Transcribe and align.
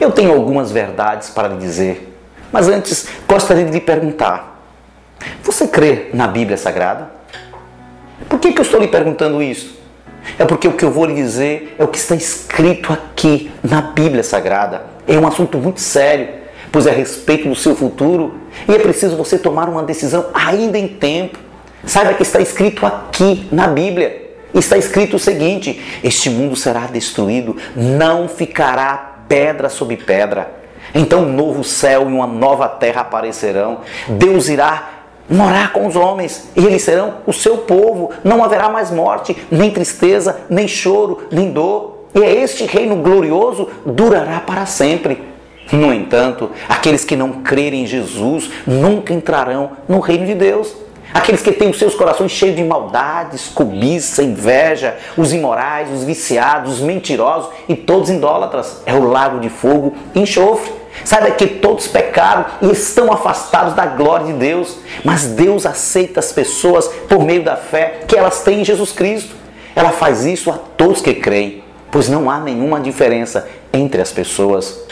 eu 0.00 0.10
tenho 0.10 0.32
algumas 0.32 0.70
verdades 0.70 1.30
para 1.30 1.48
lhe 1.48 1.56
dizer, 1.56 2.16
mas 2.52 2.68
antes 2.68 3.08
gostaria 3.28 3.64
de 3.64 3.72
lhe 3.72 3.80
perguntar: 3.80 4.62
você 5.42 5.66
crê 5.66 6.10
na 6.12 6.26
Bíblia 6.26 6.56
Sagrada? 6.56 7.10
Por 8.28 8.38
que, 8.38 8.52
que 8.52 8.58
eu 8.58 8.62
estou 8.62 8.80
lhe 8.80 8.88
perguntando 8.88 9.42
isso? 9.42 9.76
É 10.38 10.44
porque 10.44 10.66
o 10.66 10.72
que 10.72 10.84
eu 10.84 10.90
vou 10.90 11.04
lhe 11.04 11.14
dizer 11.14 11.74
é 11.78 11.84
o 11.84 11.88
que 11.88 11.98
está 11.98 12.14
escrito 12.14 12.92
aqui 12.92 13.50
na 13.62 13.80
Bíblia 13.80 14.22
Sagrada. 14.22 14.86
É 15.06 15.18
um 15.18 15.26
assunto 15.26 15.58
muito 15.58 15.80
sério, 15.80 16.28
pois 16.72 16.86
é 16.86 16.90
a 16.90 16.94
respeito 16.94 17.48
do 17.48 17.54
seu 17.54 17.76
futuro 17.76 18.34
e 18.68 18.74
é 18.74 18.78
preciso 18.78 19.16
você 19.16 19.38
tomar 19.38 19.68
uma 19.68 19.82
decisão 19.82 20.26
ainda 20.34 20.76
em 20.78 20.88
tempo. 20.88 21.38
Saiba 21.84 22.14
que 22.14 22.22
está 22.22 22.40
escrito 22.40 22.84
aqui 22.84 23.46
na 23.52 23.68
Bíblia. 23.68 24.34
Está 24.52 24.76
escrito 24.76 25.16
o 25.16 25.18
seguinte: 25.18 25.80
Este 26.02 26.28
mundo 26.28 26.56
será 26.56 26.86
destruído, 26.86 27.56
não 27.76 28.28
ficará 28.28 29.15
pedra 29.28 29.68
sobre 29.68 29.96
pedra. 29.96 30.50
Então 30.94 31.22
um 31.22 31.32
novo 31.32 31.64
céu 31.64 32.02
e 32.02 32.12
uma 32.12 32.26
nova 32.26 32.68
terra 32.68 33.02
aparecerão. 33.02 33.80
Deus 34.08 34.48
irá 34.48 34.90
morar 35.28 35.72
com 35.72 35.86
os 35.86 35.96
homens 35.96 36.48
e 36.56 36.64
eles 36.64 36.82
serão 36.82 37.16
o 37.26 37.32
seu 37.32 37.58
povo. 37.58 38.12
Não 38.24 38.42
haverá 38.42 38.68
mais 38.68 38.90
morte, 38.90 39.36
nem 39.50 39.70
tristeza, 39.70 40.40
nem 40.48 40.68
choro, 40.68 41.26
nem 41.30 41.50
dor. 41.50 42.06
E 42.14 42.20
este 42.20 42.64
reino 42.64 42.96
glorioso 42.96 43.68
durará 43.84 44.40
para 44.40 44.64
sempre. 44.64 45.22
No 45.72 45.92
entanto, 45.92 46.50
aqueles 46.68 47.04
que 47.04 47.16
não 47.16 47.42
crerem 47.42 47.82
em 47.82 47.86
Jesus 47.86 48.50
nunca 48.66 49.12
entrarão 49.12 49.72
no 49.88 49.98
reino 49.98 50.24
de 50.24 50.34
Deus. 50.34 50.85
Aqueles 51.16 51.40
que 51.40 51.50
têm 51.50 51.70
os 51.70 51.78
seus 51.78 51.94
corações 51.94 52.30
cheios 52.30 52.54
de 52.54 52.62
maldades, 52.62 53.48
cobiça, 53.48 54.22
inveja, 54.22 54.98
os 55.16 55.32
imorais, 55.32 55.90
os 55.90 56.04
viciados, 56.04 56.74
os 56.74 56.80
mentirosos 56.80 57.48
e 57.66 57.74
todos 57.74 58.10
idólatras. 58.10 58.82
É 58.84 58.92
o 58.92 59.08
lago 59.08 59.40
de 59.40 59.48
fogo 59.48 59.96
e 60.14 60.20
enxofre. 60.20 60.70
Saiba 61.06 61.30
que 61.30 61.46
todos 61.46 61.88
pecaram 61.88 62.44
e 62.60 62.70
estão 62.70 63.10
afastados 63.10 63.72
da 63.72 63.86
glória 63.86 64.26
de 64.26 64.34
Deus, 64.34 64.76
mas 65.02 65.24
Deus 65.28 65.64
aceita 65.64 66.20
as 66.20 66.32
pessoas 66.32 66.86
por 67.08 67.24
meio 67.24 67.42
da 67.42 67.56
fé 67.56 68.00
que 68.06 68.14
elas 68.14 68.42
têm 68.42 68.60
em 68.60 68.64
Jesus 68.64 68.92
Cristo. 68.92 69.34
Ela 69.74 69.92
faz 69.92 70.26
isso 70.26 70.50
a 70.50 70.58
todos 70.76 71.00
que 71.00 71.14
creem, 71.14 71.64
pois 71.90 72.10
não 72.10 72.30
há 72.30 72.38
nenhuma 72.40 72.78
diferença 72.78 73.48
entre 73.72 74.02
as 74.02 74.12
pessoas. 74.12 74.82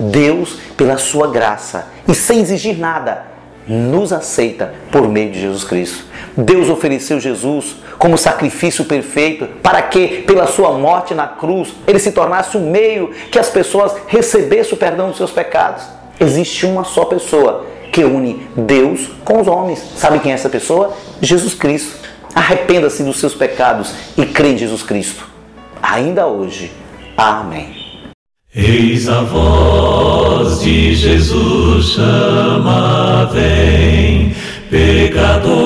Deus, 0.00 0.56
pela 0.74 0.96
sua 0.96 1.28
graça 1.28 1.86
e 2.08 2.14
sem 2.14 2.40
exigir 2.40 2.78
nada, 2.78 3.35
nos 3.66 4.12
aceita 4.12 4.74
por 4.90 5.08
meio 5.08 5.32
de 5.32 5.40
Jesus 5.40 5.64
Cristo. 5.64 6.04
Deus 6.36 6.68
ofereceu 6.68 7.18
Jesus 7.18 7.76
como 7.98 8.18
sacrifício 8.18 8.84
perfeito 8.84 9.46
para 9.62 9.82
que, 9.82 10.22
pela 10.22 10.46
sua 10.46 10.72
morte 10.72 11.14
na 11.14 11.26
cruz, 11.26 11.72
ele 11.86 11.98
se 11.98 12.12
tornasse 12.12 12.56
um 12.56 12.70
meio 12.70 13.10
que 13.30 13.38
as 13.38 13.48
pessoas 13.48 13.92
recebessem 14.06 14.74
o 14.74 14.76
perdão 14.76 15.08
dos 15.08 15.16
seus 15.16 15.30
pecados. 15.30 15.84
Existe 16.20 16.64
uma 16.66 16.84
só 16.84 17.04
pessoa 17.04 17.66
que 17.92 18.04
une 18.04 18.46
Deus 18.56 19.08
com 19.24 19.40
os 19.40 19.48
homens. 19.48 19.82
Sabe 19.96 20.18
quem 20.18 20.32
é 20.32 20.34
essa 20.34 20.48
pessoa? 20.48 20.92
Jesus 21.20 21.54
Cristo. 21.54 22.06
Arrependa-se 22.34 23.02
dos 23.02 23.18
seus 23.18 23.34
pecados 23.34 23.92
e 24.16 24.26
crê 24.26 24.52
em 24.52 24.58
Jesus 24.58 24.82
Cristo. 24.82 25.26
Ainda 25.82 26.26
hoje. 26.26 26.70
Amém. 27.16 27.75
Eis 28.58 29.06
a 29.06 29.20
voz 29.20 30.62
de 30.62 30.94
Jesus 30.94 31.90
chama, 31.90 33.28
vem, 33.30 34.34
pecador 34.70 35.58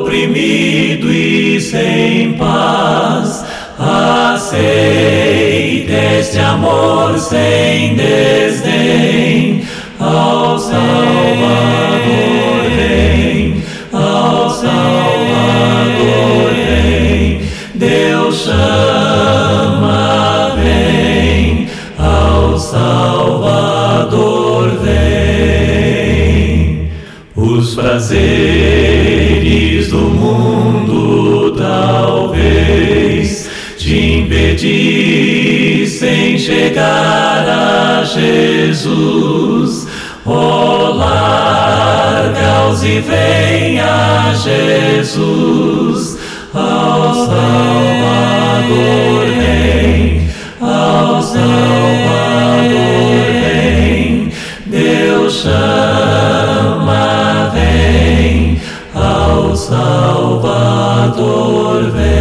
oprimido 0.00 1.12
e 1.12 1.60
sem 1.60 2.32
paz, 2.32 3.44
aceita 3.78 4.72
este 6.18 6.38
amor 6.38 7.18
sem 7.18 7.94
desdém, 7.94 8.73
Os 27.64 27.74
prazeres 27.74 28.28
do 29.88 29.96
mundo 29.96 31.52
talvez 31.56 33.48
te 33.78 34.18
impedissem 34.18 35.18
chegar 36.38 37.48
a 37.48 38.04
Jesus. 38.04 39.88
Oh, 40.26 40.92
larga-os 40.94 42.84
e 42.84 43.00
vem 43.00 43.80
a 43.80 44.34
Jesus, 44.34 46.18
ao 46.52 47.14
Salvador 47.14 47.53
Salvador 59.56 61.10
vem. 61.90 62.14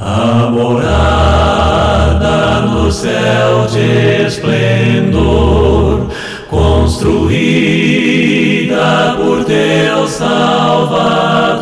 A 0.00 0.48
morada 0.50 2.60
no 2.60 2.92
céu 2.92 3.66
de 3.66 4.26
esplendor, 4.26 6.06
construída 6.48 9.16
por 9.16 9.44
teu 9.44 10.06
Salvador, 10.06 11.58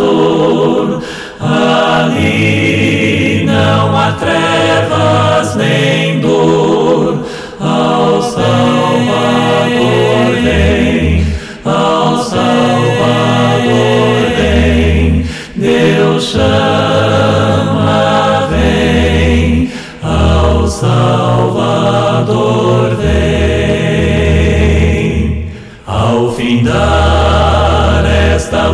ali 1.40 3.46
não 3.46 3.98
há 3.98 4.12
trevas 4.12 5.56
nem 5.56 5.95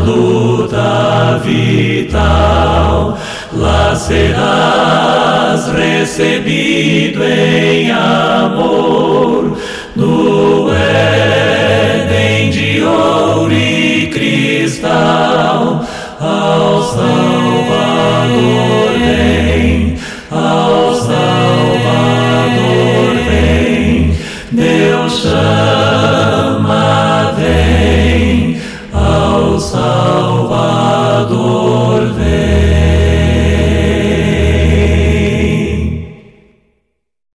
luta 0.05 1.41
vital, 1.43 3.19
lá 3.53 3.95
serás 3.95 5.69
recebido 5.69 7.23
em 7.25 7.91
amor. 7.91 9.57
No 9.95 10.71
Éden 10.73 12.51
de 12.51 12.83
ouro 12.83 13.53
e 13.53 14.09
cristal, 14.13 15.85